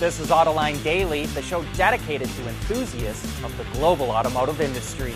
This 0.00 0.18
is 0.18 0.28
Autoline 0.28 0.82
Daily, 0.82 1.26
the 1.26 1.42
show 1.42 1.62
dedicated 1.74 2.26
to 2.26 2.48
enthusiasts 2.48 3.44
of 3.44 3.54
the 3.58 3.64
global 3.78 4.10
automotive 4.10 4.62
industry. 4.62 5.12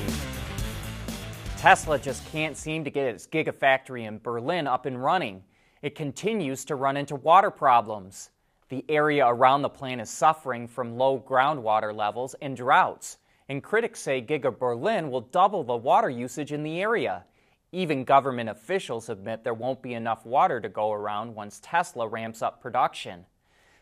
Tesla 1.56 1.98
just 1.98 2.30
can't 2.30 2.54
seem 2.54 2.84
to 2.84 2.90
get 2.90 3.06
its 3.06 3.26
Gigafactory 3.26 4.06
in 4.06 4.18
Berlin 4.18 4.66
up 4.66 4.84
and 4.84 5.02
running. 5.02 5.42
It 5.80 5.94
continues 5.94 6.66
to 6.66 6.74
run 6.74 6.98
into 6.98 7.16
water 7.16 7.50
problems. 7.50 8.28
The 8.68 8.84
area 8.90 9.26
around 9.26 9.62
the 9.62 9.70
plant 9.70 10.02
is 10.02 10.10
suffering 10.10 10.68
from 10.68 10.98
low 10.98 11.18
groundwater 11.18 11.96
levels 11.96 12.34
and 12.42 12.54
droughts, 12.54 13.16
and 13.48 13.62
critics 13.62 14.00
say 14.00 14.20
Giga 14.20 14.58
Berlin 14.58 15.10
will 15.10 15.22
double 15.22 15.64
the 15.64 15.74
water 15.74 16.10
usage 16.10 16.52
in 16.52 16.62
the 16.62 16.82
area. 16.82 17.24
Even 17.72 18.04
government 18.04 18.50
officials 18.50 19.08
admit 19.08 19.44
there 19.44 19.54
won't 19.54 19.80
be 19.80 19.94
enough 19.94 20.26
water 20.26 20.60
to 20.60 20.68
go 20.68 20.92
around 20.92 21.34
once 21.34 21.58
Tesla 21.62 22.06
ramps 22.06 22.42
up 22.42 22.60
production. 22.60 23.24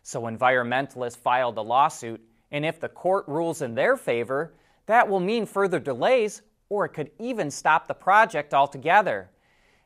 So 0.03 0.23
environmentalists 0.23 1.17
filed 1.17 1.59
a 1.59 1.63
lawsuit, 1.63 2.21
and 2.51 2.65
if 2.65 2.81
the 2.81 2.89
court 2.89 3.27
rules 3.29 3.63
in 3.63 3.75
their 3.75 3.97
favor, 3.97 4.55
that 4.87 5.09
will 5.09 5.21
mean 5.21 5.47
further 5.47 5.79
delays, 5.79 6.43
or 6.69 6.85
it 6.85 6.91
could 6.91 7.11
even 7.19 7.51
stop 7.51 7.87
the 7.87 7.95
project 7.95 8.53
altogether. 8.53 9.31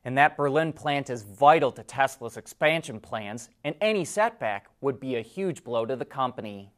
And 0.04 0.16
that 0.16 0.36
Berlin 0.36 0.72
plant 0.72 1.10
is 1.10 1.22
vital 1.22 1.72
to 1.72 1.82
Tesla's 1.82 2.36
expansion 2.36 3.00
plans, 3.00 3.50
and 3.64 3.74
any 3.80 4.04
setback 4.04 4.68
would 4.80 5.00
be 5.00 5.16
a 5.16 5.22
huge 5.22 5.64
blow 5.64 5.84
to 5.84 5.96
the 5.96 6.04
company. 6.04 6.70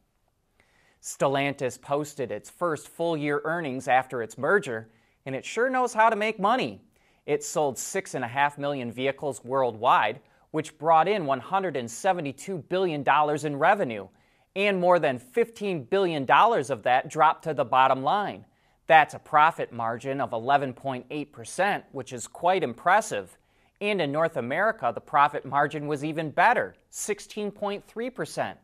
Stellantis 1.01 1.81
posted 1.81 2.31
its 2.31 2.49
first 2.49 2.87
full 2.87 3.15
year 3.15 3.41
earnings 3.45 3.87
after 3.87 4.21
its 4.21 4.37
merger, 4.37 4.89
and 5.25 5.35
it 5.35 5.45
sure 5.45 5.69
knows 5.69 5.93
how 5.93 6.09
to 6.09 6.15
make 6.15 6.39
money. 6.39 6.81
It 7.25 7.43
sold 7.43 7.75
6.5 7.75 8.57
million 8.57 8.91
vehicles 8.91 9.43
worldwide, 9.43 10.19
which 10.51 10.77
brought 10.77 11.07
in 11.07 11.25
$172 11.25 12.67
billion 12.67 13.05
in 13.45 13.55
revenue, 13.57 14.07
and 14.55 14.79
more 14.79 14.99
than 14.99 15.19
$15 15.19 15.89
billion 15.89 16.29
of 16.29 16.83
that 16.83 17.09
dropped 17.09 17.43
to 17.43 17.53
the 17.53 17.65
bottom 17.65 18.03
line. 18.03 18.45
That's 18.87 19.13
a 19.13 19.19
profit 19.19 19.71
margin 19.71 20.19
of 20.19 20.31
11.8%, 20.31 21.83
which 21.91 22.11
is 22.11 22.27
quite 22.27 22.63
impressive. 22.63 23.37
And 23.79 24.01
in 24.01 24.11
North 24.11 24.35
America, 24.35 24.91
the 24.93 24.99
profit 25.01 25.45
margin 25.45 25.87
was 25.87 26.03
even 26.03 26.31
better 26.31 26.75
16.3%. 26.91 28.55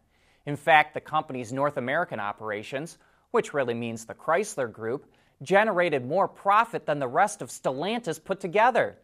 In 0.47 0.55
fact, 0.55 0.93
the 0.93 1.01
company's 1.01 1.53
North 1.53 1.77
American 1.77 2.19
operations, 2.19 2.97
which 3.31 3.53
really 3.53 3.73
means 3.73 4.05
the 4.05 4.13
Chrysler 4.13 4.71
Group, 4.71 5.05
generated 5.41 6.05
more 6.05 6.27
profit 6.27 6.85
than 6.85 6.99
the 6.99 7.07
rest 7.07 7.41
of 7.41 7.49
Stellantis 7.49 8.23
put 8.23 8.39
together. 8.39 8.97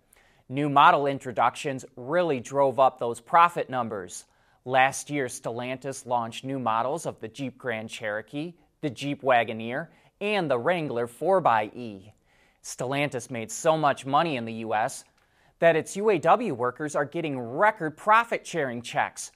New 0.51 0.67
model 0.67 1.07
introductions 1.07 1.85
really 1.95 2.41
drove 2.41 2.77
up 2.77 2.99
those 2.99 3.21
profit 3.21 3.69
numbers. 3.69 4.25
Last 4.65 5.09
year, 5.09 5.27
Stellantis 5.27 6.05
launched 6.05 6.43
new 6.43 6.59
models 6.59 7.05
of 7.05 7.21
the 7.21 7.29
Jeep 7.29 7.57
Grand 7.57 7.89
Cherokee, 7.89 8.55
the 8.81 8.89
Jeep 8.89 9.21
Wagoneer, 9.21 9.87
and 10.19 10.51
the 10.51 10.59
Wrangler 10.59 11.07
4xE. 11.07 12.11
Stellantis 12.61 13.31
made 13.31 13.49
so 13.49 13.77
much 13.77 14.05
money 14.05 14.35
in 14.35 14.43
the 14.43 14.55
U.S. 14.55 15.05
that 15.59 15.77
its 15.77 15.95
UAW 15.95 16.51
workers 16.51 16.97
are 16.97 17.05
getting 17.05 17.39
record 17.39 17.95
profit 17.95 18.45
sharing 18.45 18.81
checks 18.81 19.31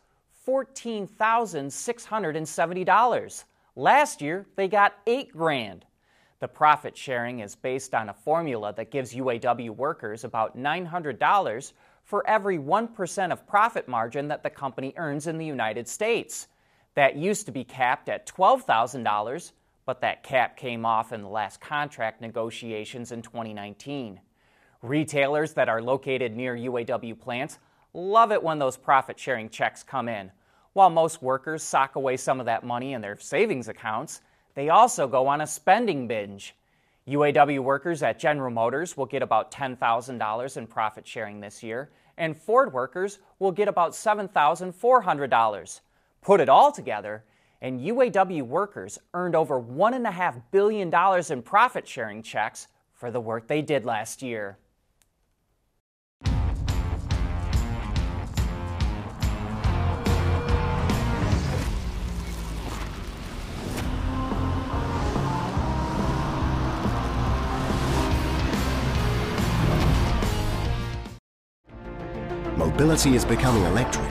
$14,670. 0.46 3.44
Last 3.78 4.22
year, 4.22 4.46
they 4.58 4.68
got 4.68 4.96
8 5.08 5.32
grand. 5.32 5.86
The 6.46 6.50
profit 6.50 6.96
sharing 6.96 7.40
is 7.40 7.56
based 7.56 7.96
on 7.96 8.10
a 8.10 8.14
formula 8.14 8.72
that 8.78 8.92
gives 8.92 9.16
UAW 9.16 9.72
workers 9.72 10.24
about 10.24 10.56
$900 10.56 11.74
for 12.04 12.28
every 12.28 12.60
1% 12.60 13.32
of 13.32 13.48
profit 13.48 13.88
margin 13.88 14.28
that 14.28 14.44
the 14.44 14.52
company 14.52 14.94
earns 14.96 15.26
in 15.26 15.40
the 15.40 15.46
United 15.48 15.88
States. 15.88 16.48
That 16.94 17.16
used 17.16 17.48
to 17.48 17.52
be 17.52 17.64
capped 17.64 18.10
at 18.10 18.28
$12,000, 18.28 19.54
but 19.88 20.02
that 20.02 20.22
cap 20.22 20.56
came 20.56 20.86
off 20.86 21.12
in 21.12 21.24
the 21.24 21.28
last 21.28 21.62
contract 21.62 22.22
negotiations 22.22 23.12
in 23.12 23.24
2019. 23.24 24.22
Retailers 24.84 25.54
that 25.54 25.68
are 25.68 25.82
located 25.82 26.36
near 26.36 26.56
UAW 26.56 27.20
plants 27.20 27.58
love 27.92 28.32
it 28.32 28.44
when 28.44 28.60
those 28.60 28.78
profit 28.78 29.18
sharing 29.18 29.50
checks 29.50 29.82
come 29.82 30.08
in. 30.08 30.32
While 30.74 30.92
most 30.92 31.24
workers 31.24 31.64
sock 31.64 31.96
away 31.96 32.18
some 32.18 32.40
of 32.40 32.46
that 32.46 32.64
money 32.64 32.94
in 32.94 33.02
their 33.02 33.18
savings 33.18 33.68
accounts, 33.68 34.22
they 34.56 34.70
also 34.70 35.08
go 35.08 35.28
on 35.28 35.42
a 35.42 35.48
spending 35.48 36.08
binge. 36.08 36.56
UAW 37.08 37.60
workers 37.60 38.02
at 38.02 38.18
General 38.18 38.50
Motors 38.50 38.98
will 38.98 39.06
get 39.06 39.22
about 39.22 39.52
$10,000 39.52 40.58
in 40.58 40.68
profit 40.68 41.06
sharing 41.06 41.40
this 41.40 41.62
year, 41.62 41.92
and 42.18 42.36
Ford 42.36 42.74
workers 42.74 43.20
will 43.38 43.52
get 43.52 43.68
about 43.68 43.92
$7,400. 43.92 45.82
Put 46.22 46.42
it 46.42 46.50
all 46.50 46.72
together, 46.72 47.24
and 47.62 47.80
UAW 47.80 48.42
workers 48.42 48.98
earned 49.14 49.36
over 49.36 49.62
$1.5 49.62 50.42
billion 50.52 50.92
in 51.30 51.42
profit 51.44 51.88
sharing 51.88 52.24
checks 52.24 52.68
for 52.94 53.12
the 53.12 53.22
work 53.22 53.48
they 53.48 53.62
did 53.62 53.86
last 53.86 54.24
year. 54.24 54.58
Mobility 72.58 73.16
is 73.16 73.26
becoming 73.26 73.64
electric, 73.64 74.08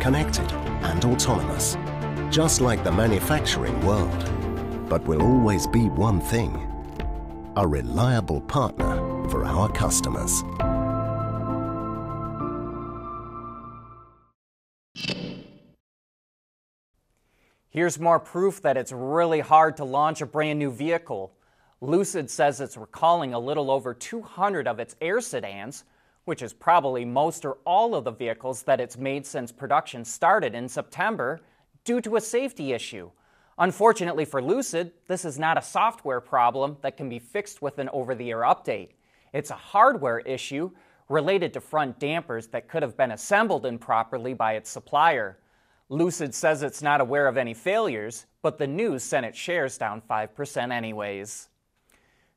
connected, 0.00 0.50
and 0.82 1.04
autonomous, 1.04 1.76
just 2.30 2.62
like 2.62 2.82
the 2.84 2.90
manufacturing 2.90 3.78
world. 3.84 4.88
But 4.88 5.04
will 5.04 5.20
always 5.20 5.66
be 5.66 5.90
one 5.90 6.18
thing 6.18 6.68
a 7.54 7.66
reliable 7.66 8.40
partner 8.40 8.96
for 9.28 9.44
our 9.44 9.70
customers. 9.70 10.42
Here's 17.68 17.98
more 17.98 18.18
proof 18.18 18.62
that 18.62 18.78
it's 18.78 18.92
really 18.92 19.40
hard 19.40 19.76
to 19.76 19.84
launch 19.84 20.22
a 20.22 20.26
brand 20.26 20.58
new 20.58 20.70
vehicle. 20.70 21.34
Lucid 21.82 22.30
says 22.30 22.58
it's 22.62 22.78
recalling 22.78 23.34
a 23.34 23.38
little 23.38 23.70
over 23.70 23.92
200 23.92 24.66
of 24.66 24.80
its 24.80 24.96
Air 25.02 25.20
sedans 25.20 25.84
which 26.24 26.42
is 26.42 26.52
probably 26.52 27.04
most 27.04 27.44
or 27.44 27.58
all 27.64 27.94
of 27.94 28.04
the 28.04 28.10
vehicles 28.10 28.62
that 28.62 28.80
it's 28.80 28.96
made 28.96 29.26
since 29.26 29.50
production 29.50 30.04
started 30.04 30.54
in 30.54 30.68
September, 30.68 31.40
due 31.84 32.00
to 32.00 32.16
a 32.16 32.20
safety 32.20 32.72
issue. 32.72 33.10
Unfortunately 33.58 34.24
for 34.24 34.42
Lucid, 34.42 34.92
this 35.08 35.24
is 35.24 35.38
not 35.38 35.58
a 35.58 35.62
software 35.62 36.20
problem 36.20 36.76
that 36.80 36.96
can 36.96 37.08
be 37.08 37.18
fixed 37.18 37.60
with 37.60 37.78
an 37.78 37.88
over 37.92 38.14
the 38.14 38.30
air 38.30 38.40
update. 38.40 38.90
It's 39.32 39.50
a 39.50 39.54
hardware 39.54 40.20
issue 40.20 40.70
related 41.08 41.52
to 41.52 41.60
front 41.60 41.98
dampers 41.98 42.46
that 42.48 42.68
could 42.68 42.82
have 42.82 42.96
been 42.96 43.12
assembled 43.12 43.66
improperly 43.66 44.34
by 44.34 44.54
its 44.54 44.70
supplier. 44.70 45.38
Lucid 45.88 46.34
says 46.34 46.62
it's 46.62 46.82
not 46.82 47.00
aware 47.00 47.26
of 47.26 47.36
any 47.36 47.52
failures, 47.52 48.26
but 48.40 48.56
the 48.58 48.66
news 48.66 49.02
sent 49.02 49.26
its 49.26 49.38
shares 49.38 49.76
down 49.76 50.00
5% 50.08 50.72
anyways. 50.72 51.48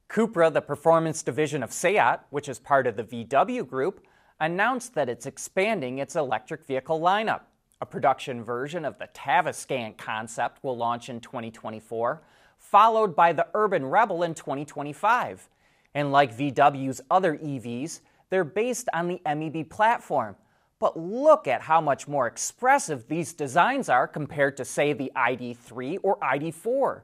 Cupra, 0.09 0.53
the 0.53 0.61
performance 0.61 1.23
division 1.23 1.63
of 1.63 1.73
SEAT, 1.73 2.19
which 2.29 2.47
is 2.47 2.59
part 2.59 2.87
of 2.87 2.95
the 2.95 3.03
VW 3.03 3.67
group, 3.67 4.05
announced 4.39 4.93
that 4.95 5.09
it's 5.09 5.25
expanding 5.25 5.97
its 5.97 6.15
electric 6.15 6.65
vehicle 6.65 6.99
lineup. 6.99 7.41
A 7.81 7.85
production 7.85 8.43
version 8.43 8.85
of 8.85 8.97
the 8.97 9.07
Tavascan 9.13 9.97
concept 9.97 10.63
will 10.63 10.77
launch 10.77 11.09
in 11.09 11.19
2024, 11.19 12.21
followed 12.57 13.15
by 13.15 13.33
the 13.33 13.47
Urban 13.53 13.85
Rebel 13.85 14.23
in 14.23 14.33
2025. 14.33 15.49
And 15.93 16.11
like 16.11 16.37
VW's 16.37 17.01
other 17.09 17.37
EVs, 17.37 18.01
they're 18.29 18.43
based 18.43 18.87
on 18.93 19.07
the 19.07 19.21
MEB 19.25 19.69
platform. 19.69 20.35
But 20.79 20.97
look 20.97 21.47
at 21.47 21.61
how 21.61 21.81
much 21.81 22.07
more 22.07 22.27
expressive 22.27 23.07
these 23.07 23.33
designs 23.33 23.89
are 23.89 24.07
compared 24.07 24.57
to, 24.57 24.65
say, 24.65 24.93
the 24.93 25.11
ID3 25.15 25.99
or 26.03 26.17
ID4. 26.19 27.01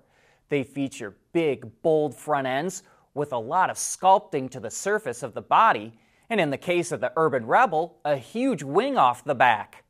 They 0.50 0.64
feature 0.64 1.16
big, 1.32 1.82
bold 1.82 2.14
front 2.14 2.48
ends 2.48 2.84
with 3.14 3.34
a 3.34 3.38
lot 3.38 3.70
of 3.70 3.78
sculpting 3.78 4.50
to 4.52 4.60
the 4.60 4.72
surface 4.72 5.24
of 5.24 5.34
the 5.34 5.42
body, 5.42 5.94
and 6.30 6.40
in 6.40 6.50
the 6.50 6.58
case 6.58 6.92
of 6.92 7.02
the 7.02 7.12
Urban 7.16 7.46
Rebel, 7.46 7.98
a 8.06 8.16
huge 8.16 8.64
wing 8.64 8.98
off 8.98 9.24
the 9.24 9.36
back. 9.36 9.84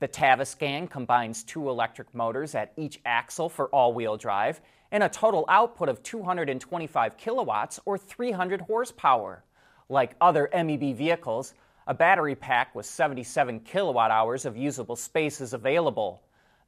The 0.00 0.08
Tavascan 0.08 0.90
combines 0.90 1.44
two 1.44 1.68
electric 1.68 2.14
motors 2.14 2.54
at 2.54 2.72
each 2.76 3.00
axle 3.04 3.48
for 3.48 3.68
all 3.68 3.92
wheel 3.92 4.16
drive 4.16 4.60
and 4.90 5.02
a 5.02 5.08
total 5.08 5.44
output 5.48 5.88
of 5.88 6.02
225 6.02 7.16
kilowatts 7.16 7.80
or 7.84 7.98
300 7.98 8.60
horsepower. 8.60 9.44
Like 9.88 10.16
other 10.20 10.48
MEB 10.52 10.94
vehicles, 10.96 11.54
a 11.86 11.94
battery 11.94 12.34
pack 12.34 12.74
with 12.74 12.86
77 12.86 13.60
kilowatt 13.60 14.10
hours 14.10 14.46
of 14.46 14.56
usable 14.56 14.96
space 14.96 15.40
is 15.40 15.52
available. 15.52 16.22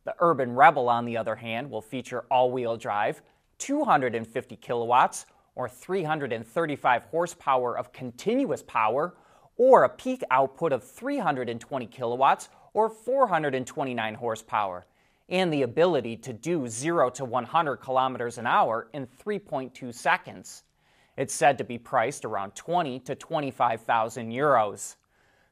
The 0.05 0.15
Urban 0.21 0.55
Rebel, 0.55 0.89
on 0.89 1.05
the 1.05 1.17
other 1.17 1.37
hand, 1.37 1.71
will 1.71 1.81
feature 1.81 2.25
all 2.31 2.51
wheel 2.51 2.77
drive, 2.77 3.23
250 3.59 4.57
kilowatts, 4.57 5.27
or 5.57 5.69
335 5.69 7.05
horsepower 7.07 7.77
of 7.77 7.93
continuous 7.93 8.63
power, 8.63 9.17
or 9.57 9.83
a 9.85 9.89
peak 9.89 10.23
output 10.31 10.73
of 10.73 10.85
320 10.85 11.87
kilowatts, 11.87 12.49
or 12.75 12.89
429 12.89 14.15
horsepower. 14.15 14.87
and 15.29 15.53
the 15.53 15.63
ability 15.63 16.17
to 16.17 16.33
do 16.33 16.69
0 16.69 17.11
to 17.11 17.25
100 17.25 17.77
kilometers 17.79 18.39
an 18.39 18.47
hour 18.47 18.89
in 18.93 19.07
3.2 19.07 19.93
seconds. 19.93 20.63
It's 21.17 21.35
said 21.35 21.59
to 21.59 21.65
be 21.65 21.79
priced 21.79 22.25
around 22.25 22.55
20 22.55 23.01
to 23.01 23.15
25,000 23.15 24.31
euros. 24.31 24.97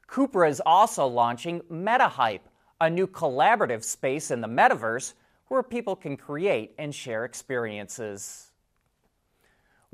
Cupra 0.07 0.49
is 0.49 0.61
also 0.65 1.07
launching 1.07 1.61
MetaHype, 1.61 2.41
a 2.79 2.89
new 2.89 3.07
collaborative 3.07 3.83
space 3.83 4.31
in 4.31 4.41
the 4.41 4.47
metaverse 4.47 5.13
where 5.47 5.63
people 5.63 5.95
can 5.95 6.15
create 6.15 6.73
and 6.77 6.93
share 6.93 7.25
experiences. 7.25 8.51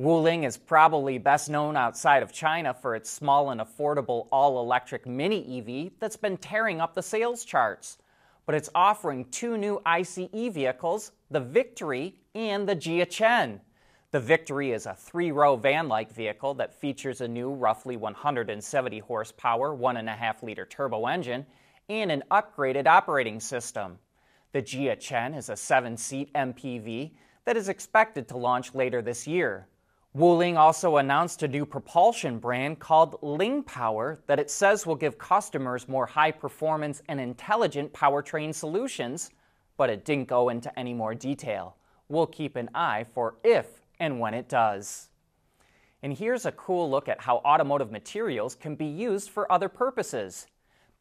Wuling 0.01 0.47
is 0.47 0.57
probably 0.57 1.19
best 1.19 1.47
known 1.47 1.77
outside 1.77 2.23
of 2.23 2.33
China 2.33 2.73
for 2.73 2.95
its 2.95 3.07
small 3.07 3.51
and 3.51 3.61
affordable 3.61 4.27
all 4.31 4.59
electric 4.59 5.05
mini 5.05 5.59
EV 5.59 5.91
that's 5.99 6.15
been 6.15 6.37
tearing 6.37 6.81
up 6.81 6.95
the 6.95 7.03
sales 7.03 7.45
charts. 7.45 7.99
But 8.47 8.55
it's 8.55 8.71
offering 8.73 9.25
two 9.25 9.57
new 9.57 9.79
ICE 9.85 10.27
vehicles, 10.33 11.11
the 11.29 11.39
Victory 11.39 12.15
and 12.33 12.67
the 12.67 12.75
Jia 12.75 13.07
Chen. 13.07 13.61
The 14.09 14.19
Victory 14.19 14.71
is 14.71 14.87
a 14.87 14.95
three 14.95 15.31
row 15.31 15.55
van 15.55 15.87
like 15.87 16.11
vehicle 16.11 16.55
that 16.55 16.73
features 16.73 17.21
a 17.21 17.27
new, 17.27 17.51
roughly 17.51 17.95
170 17.95 18.97
horsepower, 18.97 19.77
1.5 19.77 20.41
liter 20.41 20.65
turbo 20.65 21.05
engine 21.05 21.45
and 21.89 22.11
an 22.11 22.23
upgraded 22.31 22.87
operating 22.87 23.39
system. 23.39 23.99
The 24.51 24.63
Jia 24.63 24.99
Chen 24.99 25.35
is 25.35 25.49
a 25.49 25.55
seven 25.55 25.95
seat 25.95 26.33
MPV 26.33 27.11
that 27.45 27.55
is 27.55 27.69
expected 27.69 28.27
to 28.29 28.37
launch 28.37 28.73
later 28.73 29.03
this 29.03 29.27
year. 29.27 29.67
Wuling 30.13 30.57
also 30.57 30.97
announced 30.97 31.41
a 31.41 31.47
new 31.47 31.65
propulsion 31.65 32.37
brand 32.37 32.79
called 32.79 33.17
Ling 33.21 33.63
Power 33.63 34.19
that 34.27 34.39
it 34.39 34.51
says 34.51 34.85
will 34.85 34.97
give 34.97 35.17
customers 35.17 35.87
more 35.87 36.05
high 36.05 36.31
performance 36.31 37.01
and 37.07 37.17
intelligent 37.17 37.93
powertrain 37.93 38.53
solutions, 38.53 39.31
but 39.77 39.89
it 39.89 40.03
didn't 40.03 40.27
go 40.27 40.49
into 40.49 40.77
any 40.77 40.93
more 40.93 41.15
detail. 41.15 41.77
We'll 42.09 42.27
keep 42.27 42.57
an 42.57 42.69
eye 42.75 43.05
for 43.13 43.35
if 43.45 43.67
and 44.01 44.19
when 44.19 44.33
it 44.33 44.49
does. 44.49 45.07
And 46.03 46.11
here's 46.11 46.45
a 46.45 46.51
cool 46.51 46.91
look 46.91 47.07
at 47.07 47.21
how 47.21 47.37
automotive 47.37 47.89
materials 47.89 48.55
can 48.55 48.75
be 48.75 48.87
used 48.87 49.29
for 49.29 49.49
other 49.49 49.69
purposes. 49.69 50.47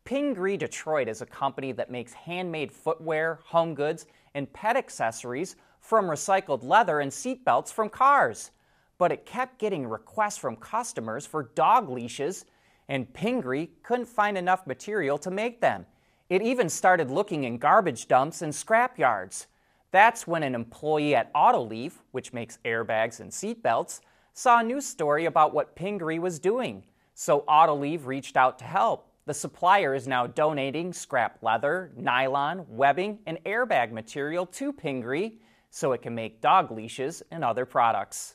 Pingree 0.05 0.57
Detroit 0.57 1.09
is 1.09 1.21
a 1.21 1.27
company 1.27 1.73
that 1.73 1.91
makes 1.91 2.13
handmade 2.13 2.71
footwear, 2.71 3.41
home 3.43 3.75
goods, 3.75 4.07
and 4.37 4.53
pet 4.53 4.77
accessories 4.77 5.57
from 5.81 6.05
recycled 6.05 6.63
leather 6.63 7.01
and 7.01 7.11
seatbelts 7.11 7.73
from 7.73 7.89
cars. 7.89 8.53
But 9.01 9.13
it 9.13 9.25
kept 9.25 9.59
getting 9.59 9.87
requests 9.87 10.37
from 10.37 10.57
customers 10.57 11.25
for 11.25 11.45
dog 11.55 11.89
leashes, 11.89 12.45
and 12.87 13.11
Pingree 13.15 13.71
couldn't 13.83 14.05
find 14.05 14.37
enough 14.37 14.67
material 14.67 15.17
to 15.17 15.31
make 15.31 15.63
them. 15.63 15.87
It 16.29 16.43
even 16.43 16.69
started 16.69 17.11
looking 17.11 17.45
in 17.45 17.57
garbage 17.57 18.09
dumps 18.09 18.43
and 18.43 18.55
scrap 18.55 18.99
yards. 18.99 19.47
That's 19.91 20.27
when 20.27 20.43
an 20.43 20.55
employee 20.55 21.15
at 21.15 21.33
Autoliv, 21.33 21.95
which 22.11 22.35
makes 22.35 22.59
airbags 22.67 23.21
and 23.21 23.31
seatbelts, 23.31 24.01
saw 24.35 24.61
a 24.61 24.63
news 24.63 24.85
story 24.85 25.25
about 25.25 25.55
what 25.55 25.75
Pingree 25.75 26.19
was 26.19 26.39
doing. 26.39 26.85
So 27.15 27.41
Autoliv 27.49 28.05
reached 28.05 28.37
out 28.37 28.59
to 28.59 28.67
help. 28.67 29.11
The 29.25 29.33
supplier 29.33 29.95
is 29.95 30.07
now 30.07 30.27
donating 30.27 30.93
scrap 30.93 31.39
leather, 31.43 31.91
nylon, 31.97 32.67
webbing, 32.69 33.21
and 33.25 33.43
airbag 33.47 33.93
material 33.93 34.45
to 34.45 34.75
Pingree 34.75 35.39
so 35.71 35.93
it 35.93 36.03
can 36.03 36.15
make 36.15 36.43
dog 36.43 36.71
leashes 36.71 37.23
and 37.31 37.43
other 37.43 37.65
products. 37.65 38.35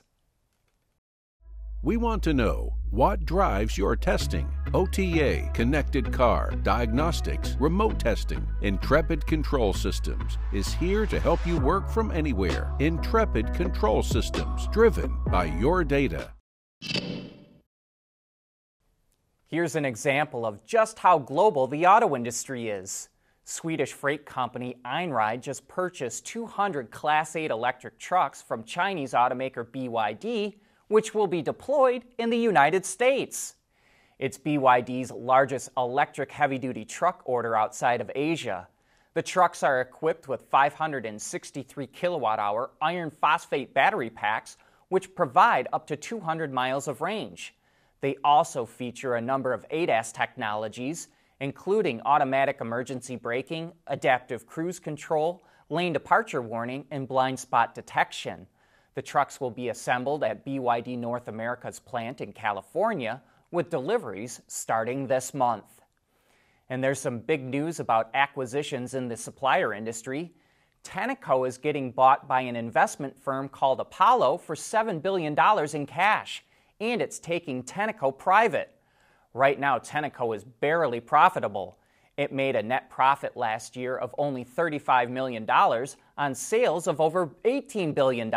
We 1.86 1.98
want 1.98 2.24
to 2.24 2.34
know 2.34 2.74
what 2.90 3.28
drives 3.28 3.78
your 3.78 3.96
testing. 3.96 4.52
OTA, 4.74 5.52
connected 5.54 6.12
car, 6.12 6.50
diagnostics, 6.64 7.56
remote 7.60 8.00
testing. 8.00 8.44
Intrepid 8.64 9.28
Control 9.28 9.72
Systems 9.72 10.40
is 10.52 10.74
here 10.74 11.06
to 11.06 11.20
help 11.20 11.46
you 11.46 11.60
work 11.60 11.88
from 11.88 12.10
anywhere. 12.10 12.74
Intrepid 12.80 13.54
Control 13.54 14.02
Systems, 14.02 14.68
driven 14.70 15.16
by 15.28 15.46
your 15.46 15.84
data. 15.84 16.32
Here's 19.46 19.76
an 19.76 19.86
example 19.86 20.44
of 20.44 20.66
just 20.66 20.98
how 20.98 21.20
global 21.20 21.68
the 21.68 21.86
auto 21.86 22.16
industry 22.16 22.70
is. 22.70 23.10
Swedish 23.44 23.94
freight 23.94 24.26
company 24.26 24.76
Einride 24.86 25.44
just 25.44 25.68
purchased 25.68 26.26
200 26.26 26.90
Class 26.90 27.36
8 27.36 27.52
electric 27.52 28.00
trucks 28.00 28.42
from 28.42 28.64
Chinese 28.64 29.14
automaker 29.14 29.64
BYD 29.64 30.56
which 30.88 31.14
will 31.14 31.28
be 31.28 31.42
deployed 31.42 32.04
in 32.18 32.30
the 32.30 32.38
United 32.38 32.86
States. 32.86 33.56
It's 34.18 34.38
BYD's 34.38 35.12
largest 35.12 35.70
electric 35.76 36.32
heavy 36.32 36.58
duty 36.58 36.86
truck 36.86 37.22
order 37.26 37.56
outside 37.56 38.02
of 38.02 38.12
Asia. 38.16 38.68
The 39.14 39.22
trucks 39.22 39.64
are 39.64 39.82
equipped 39.82 40.28
with 40.28 40.50
563 40.50 41.88
kilowatt 41.88 42.40
hour 42.40 42.72
iron 42.82 43.12
phosphate 43.12 43.74
battery 43.74 44.10
packs, 44.10 44.58
which 44.90 45.16
provide 45.16 45.68
up 45.74 45.88
to 45.88 45.96
200 45.96 46.54
miles 46.54 46.88
of 46.88 47.02
range. 47.02 47.56
They 48.02 48.18
also 48.24 48.66
feature 48.66 49.16
a 49.16 49.22
number 49.22 49.52
of 49.52 49.66
ADAS 49.72 50.14
technologies, 50.14 51.08
including 51.40 52.02
automatic 52.06 52.58
emergency 52.62 53.16
braking, 53.16 53.74
adaptive 53.88 54.46
cruise 54.46 54.80
control, 54.80 55.44
lane 55.70 55.94
departure 55.94 56.42
warning, 56.42 56.86
and 56.92 57.08
blind 57.08 57.40
spot 57.40 57.74
detection. 57.74 58.48
The 58.96 59.02
trucks 59.02 59.40
will 59.40 59.52
be 59.52 59.70
assembled 59.70 60.24
at 60.24 60.46
BYD 60.46 60.98
North 60.98 61.28
America's 61.28 61.80
plant 61.80 62.22
in 62.22 62.32
California, 62.34 63.22
with 63.52 63.70
deliveries 63.70 64.42
starting 64.48 65.06
this 65.06 65.34
month. 65.34 65.82
And 66.70 66.84
there's 66.84 67.00
some 67.00 67.20
big 67.20 67.44
news 67.44 67.80
about 67.80 68.10
acquisitions 68.14 68.94
in 68.94 69.08
the 69.08 69.18
supplier 69.18 69.74
industry. 69.74 70.34
Tenneco 70.84 71.48
is 71.48 71.58
getting 71.58 71.92
bought 71.92 72.28
by 72.28 72.42
an 72.42 72.56
investment 72.56 73.18
firm 73.18 73.50
called 73.50 73.80
Apollo 73.80 74.38
for 74.40 74.56
$7 74.56 75.02
billion 75.02 75.36
in 75.74 75.86
cash, 75.86 76.44
and 76.80 77.02
it's 77.02 77.20
taking 77.20 77.64
Tenneco 77.64 78.18
private. 78.18 78.72
Right 79.34 79.60
now, 79.60 79.78
Tenneco 79.78 80.36
is 80.36 80.44
barely 80.44 81.00
profitable. 81.00 81.78
It 82.18 82.32
made 82.32 82.56
a 82.56 82.64
net 82.64 82.90
profit 82.90 83.36
last 83.36 83.76
year 83.76 83.98
of 83.98 84.16
only 84.18 84.46
$35 84.46 85.10
million 85.10 85.50
on 86.18 86.36
sales 86.36 86.88
of 86.88 87.02
over 87.02 87.28
$18 87.44 87.94
billion. 87.94 88.34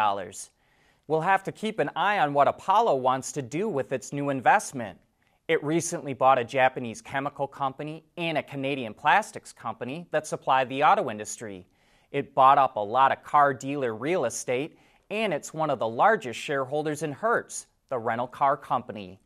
We'll 1.06 1.20
have 1.20 1.44
to 1.44 1.52
keep 1.52 1.78
an 1.78 1.90
eye 1.94 2.18
on 2.18 2.34
what 2.34 2.48
Apollo 2.48 2.96
wants 2.96 3.32
to 3.32 3.42
do 3.42 3.68
with 3.68 3.92
its 3.92 4.12
new 4.12 4.30
investment. 4.30 4.98
It 5.46 5.62
recently 5.64 6.12
bought 6.12 6.38
a 6.38 6.44
Japanese 6.44 7.00
chemical 7.00 7.46
company 7.46 8.04
and 8.18 8.36
a 8.36 8.42
Canadian 8.42 8.92
plastics 8.92 9.52
company 9.52 10.06
that 10.10 10.26
supply 10.26 10.64
the 10.64 10.82
auto 10.82 11.08
industry. 11.08 11.64
It 12.10 12.34
bought 12.34 12.58
up 12.58 12.76
a 12.76 12.80
lot 12.80 13.12
of 13.12 13.22
car 13.22 13.54
dealer 13.54 13.94
real 13.94 14.24
estate, 14.24 14.78
and 15.10 15.32
it's 15.32 15.54
one 15.54 15.70
of 15.70 15.78
the 15.78 15.88
largest 15.88 16.38
shareholders 16.38 17.02
in 17.02 17.12
Hertz, 17.12 17.66
the 17.88 17.98
rental 17.98 18.26
car 18.26 18.56
company. 18.56 19.20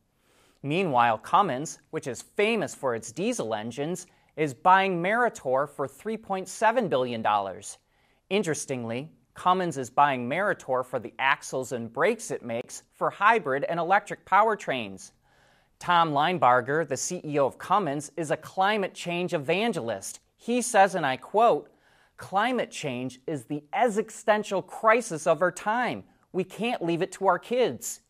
Meanwhile, 0.63 1.19
Cummins, 1.19 1.81
which 1.91 2.07
is 2.07 2.23
famous 2.23 2.75
for 2.75 2.95
its 2.95 3.11
diesel 3.11 3.55
engines, 3.55 4.07
is 4.37 4.55
buying 4.55 5.03
Meritor 5.03 5.69
for 5.69 5.87
$3.7 5.87 6.89
billion. 6.89 7.25
Interestingly, 8.31 9.11
Cummins 9.35 9.79
is 9.79 9.91
buying 9.91 10.29
Meritor 10.29 10.85
for 10.85 10.99
the 10.99 11.13
axles 11.19 11.73
and 11.73 11.93
brakes 11.93 12.31
it 12.31 12.43
makes 12.43 12.83
for 12.93 13.11
hybrid 13.11 13.65
and 13.65 13.79
electric 13.79 14.25
powertrains. 14.25 15.13
Tom 15.79 16.13
Linebarger, 16.13 16.87
the 16.87 16.95
CEO 16.95 17.47
of 17.47 17.59
Cummins, 17.59 18.13
is 18.17 18.31
a 18.31 18.37
climate 18.37 18.95
change 18.95 19.35
evangelist. 19.35 20.21
He 20.37 20.63
says, 20.63 20.95
and 20.95 21.05
I 21.05 21.17
quote, 21.17 21.71
Climate 22.17 22.71
change 22.71 23.21
is 23.27 23.45
the 23.45 23.65
existential 23.73 24.63
crisis 24.63 25.27
of 25.27 25.43
our 25.43 25.51
time. 25.51 26.05
We 26.33 26.45
can't 26.45 26.83
leave 26.83 27.03
it 27.03 27.11
to 27.13 27.27
our 27.27 27.39
kids. 27.39 28.01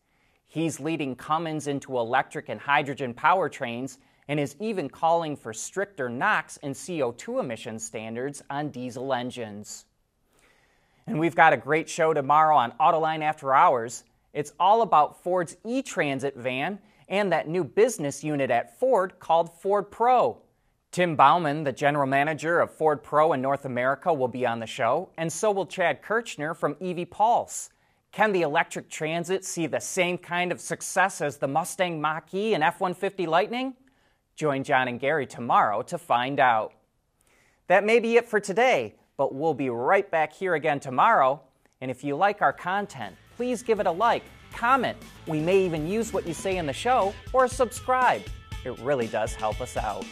He's 0.45 0.79
leading 0.79 1.15
Cummins 1.15 1.65
into 1.65 1.97
electric 1.97 2.49
and 2.49 2.59
hydrogen 2.59 3.13
powertrains 3.13 3.97
and 4.27 4.39
is 4.39 4.55
even 4.59 4.89
calling 4.89 5.35
for 5.35 5.53
stricter 5.53 6.09
NOx 6.09 6.57
and 6.63 6.73
CO2 6.73 7.39
emission 7.39 7.79
standards 7.79 8.43
on 8.49 8.69
diesel 8.69 9.13
engines. 9.13 9.85
And 11.05 11.19
we've 11.19 11.35
got 11.35 11.53
a 11.53 11.57
great 11.57 11.89
show 11.89 12.13
tomorrow 12.13 12.55
on 12.55 12.71
Autoline 12.79 13.21
After 13.21 13.53
Hours. 13.53 14.03
It's 14.33 14.53
all 14.59 14.81
about 14.81 15.21
Ford's 15.23 15.57
e 15.65 15.81
Transit 15.81 16.35
van 16.35 16.79
and 17.09 17.31
that 17.31 17.47
new 17.47 17.63
business 17.63 18.23
unit 18.23 18.49
at 18.49 18.79
Ford 18.79 19.19
called 19.19 19.51
Ford 19.61 19.91
Pro. 19.91 20.41
Tim 20.91 21.15
Bauman, 21.15 21.63
the 21.63 21.71
general 21.71 22.05
manager 22.05 22.59
of 22.59 22.71
Ford 22.71 23.03
Pro 23.03 23.33
in 23.33 23.41
North 23.41 23.65
America, 23.65 24.13
will 24.13 24.27
be 24.27 24.45
on 24.45 24.59
the 24.59 24.67
show, 24.67 25.09
and 25.17 25.33
so 25.33 25.51
will 25.51 25.65
Chad 25.65 26.03
Kirchner 26.03 26.53
from 26.53 26.77
EV 26.79 27.09
Pulse. 27.09 27.71
Can 28.11 28.31
the 28.31 28.43
electric 28.43 28.91
transit 28.91 29.43
see 29.43 29.65
the 29.65 29.79
same 29.79 30.19
kind 30.19 30.51
of 30.51 30.61
success 30.61 31.19
as 31.19 31.37
the 31.37 31.47
Mustang 31.47 31.99
Mach 31.99 32.31
E 32.31 32.53
and 32.53 32.63
F 32.63 32.79
150 32.79 33.25
Lightning? 33.25 33.73
Join 34.35 34.63
John 34.63 34.87
and 34.87 34.99
Gary 34.99 35.27
tomorrow 35.27 35.83
to 35.83 35.97
find 35.99 36.39
out. 36.39 36.73
That 37.67 37.83
may 37.83 37.99
be 37.99 38.15
it 38.15 38.27
for 38.27 38.39
today, 38.39 38.95
but 39.15 39.35
we'll 39.35 39.53
be 39.53 39.69
right 39.69 40.09
back 40.09 40.33
here 40.33 40.55
again 40.55 40.79
tomorrow. 40.79 41.39
And 41.81 41.91
if 41.91 42.03
you 42.03 42.15
like 42.15 42.41
our 42.41 42.53
content, 42.53 43.15
please 43.37 43.61
give 43.61 43.79
it 43.79 43.85
a 43.85 43.91
like, 43.91 44.23
comment. 44.51 44.97
We 45.27 45.39
may 45.39 45.63
even 45.63 45.87
use 45.87 46.13
what 46.13 46.25
you 46.25 46.33
say 46.33 46.57
in 46.57 46.65
the 46.65 46.73
show, 46.73 47.13
or 47.31 47.47
subscribe. 47.47 48.23
It 48.65 48.77
really 48.79 49.07
does 49.07 49.35
help 49.35 49.61
us 49.61 49.77
out. 49.77 50.05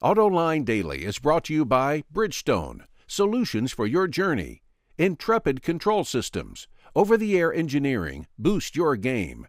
AutoLine 0.00 0.64
Daily 0.64 1.04
is 1.04 1.18
brought 1.18 1.44
to 1.44 1.54
you 1.54 1.64
by 1.64 2.04
Bridgestone, 2.12 2.82
solutions 3.08 3.72
for 3.72 3.86
your 3.86 4.06
journey, 4.06 4.62
Intrepid 4.98 5.62
Control 5.62 6.04
Systems, 6.04 6.68
over 6.94 7.16
the 7.16 7.36
air 7.36 7.52
engineering, 7.52 8.26
boost 8.38 8.76
your 8.76 8.96
game, 8.96 9.46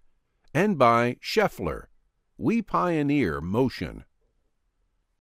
and 0.53 0.77
by 0.77 1.17
Schaeffler. 1.21 1.85
We 2.37 2.61
pioneer 2.61 3.39
motion. 3.41 4.03